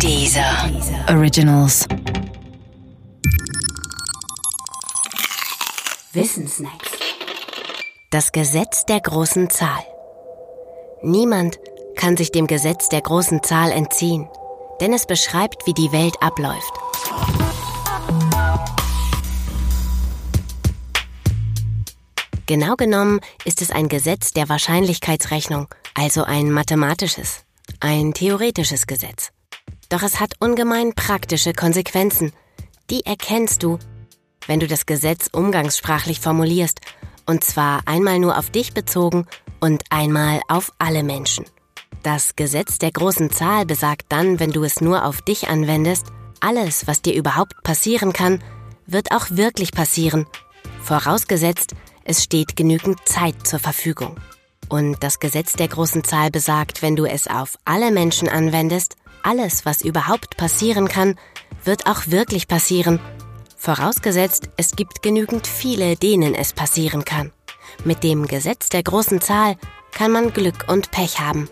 [0.00, 0.70] Dieser
[1.08, 1.86] Originals.
[6.12, 6.90] Wissensnacks.
[8.10, 9.84] Das Gesetz der großen Zahl.
[11.02, 11.58] Niemand
[11.96, 14.28] kann sich dem Gesetz der großen Zahl entziehen,
[14.80, 16.72] denn es beschreibt, wie die Welt abläuft.
[22.46, 27.44] Genau genommen ist es ein Gesetz der Wahrscheinlichkeitsrechnung, also ein mathematisches,
[27.80, 29.30] ein theoretisches Gesetz.
[29.94, 32.32] Doch es hat ungemein praktische Konsequenzen.
[32.90, 33.78] Die erkennst du,
[34.48, 36.80] wenn du das Gesetz umgangssprachlich formulierst,
[37.26, 39.24] und zwar einmal nur auf dich bezogen
[39.60, 41.44] und einmal auf alle Menschen.
[42.02, 46.06] Das Gesetz der großen Zahl besagt dann, wenn du es nur auf dich anwendest,
[46.40, 48.42] alles, was dir überhaupt passieren kann,
[48.86, 50.26] wird auch wirklich passieren,
[50.82, 54.16] vorausgesetzt, es steht genügend Zeit zur Verfügung.
[54.68, 59.64] Und das Gesetz der großen Zahl besagt, wenn du es auf alle Menschen anwendest, alles,
[59.64, 61.18] was überhaupt passieren kann,
[61.64, 63.00] wird auch wirklich passieren.
[63.56, 67.32] Vorausgesetzt, es gibt genügend viele, denen es passieren kann.
[67.84, 69.56] Mit dem Gesetz der großen Zahl
[69.92, 71.48] kann man Glück und Pech haben.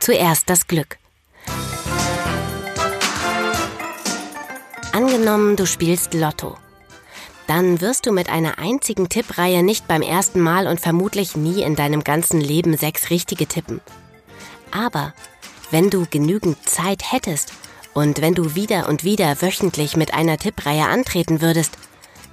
[0.00, 0.98] Zuerst das Glück.
[4.92, 6.56] Angenommen, du spielst Lotto.
[7.46, 11.76] Dann wirst du mit einer einzigen Tippreihe nicht beim ersten Mal und vermutlich nie in
[11.76, 13.80] deinem ganzen Leben sechs richtige tippen.
[14.70, 15.12] Aber
[15.74, 17.52] wenn du genügend Zeit hättest
[17.94, 21.72] und wenn du wieder und wieder wöchentlich mit einer Tippreihe antreten würdest,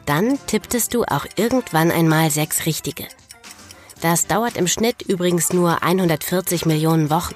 [0.05, 3.07] dann tipptest du auch irgendwann einmal sechs richtige.
[3.99, 7.33] Das dauert im Schnitt übrigens nur 140 Millionen Wochen.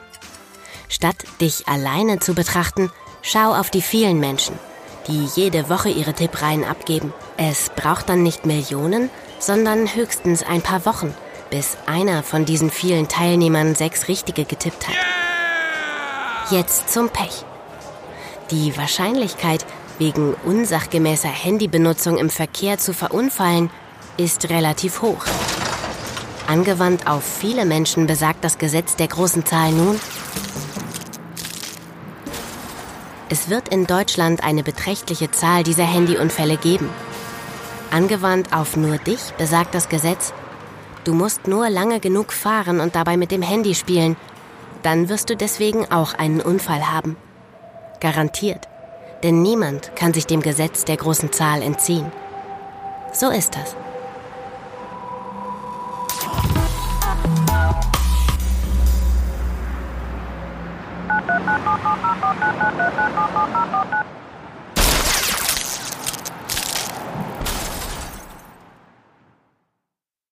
[0.89, 2.91] Statt dich alleine zu betrachten,
[3.23, 4.59] schau auf die vielen Menschen,
[5.07, 7.15] die jede Woche ihre Tippreihen abgeben.
[7.37, 11.15] Es braucht dann nicht Millionen, sondern höchstens ein paar Wochen,
[11.49, 15.14] bis einer von diesen vielen Teilnehmern sechs richtige getippt hat.
[16.51, 17.43] Jetzt zum Pech.
[18.51, 19.65] Die Wahrscheinlichkeit,
[19.97, 23.71] wegen unsachgemäßer Handybenutzung im Verkehr zu verunfallen,
[24.17, 25.25] ist relativ hoch.
[26.45, 29.99] Angewandt auf viele Menschen besagt das Gesetz der großen Zahl nun,
[33.27, 36.91] es wird in Deutschland eine beträchtliche Zahl dieser Handyunfälle geben.
[37.89, 40.31] Angewandt auf nur dich besagt das Gesetz,
[41.05, 44.15] du musst nur lange genug fahren und dabei mit dem Handy spielen,
[44.85, 47.17] dann wirst du deswegen auch einen Unfall haben.
[47.99, 48.67] Garantiert.
[49.23, 52.11] Denn niemand kann sich dem Gesetz der großen Zahl entziehen.
[53.11, 53.75] So ist das.